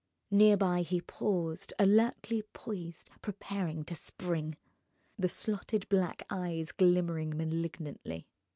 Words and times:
Near 0.31 0.57
by 0.57 0.81
he 0.81 0.99
paused, 0.99 1.73
alertly 1.77 2.41
poised, 2.53 3.11
prepared 3.21 3.85
to 3.85 3.93
spring. 3.93 4.57
The 5.19 5.29
slotted 5.29 5.87
black 5.89 6.23
eyes 6.27 6.71
glimmered 6.71 7.35
malignantly. 7.35 8.25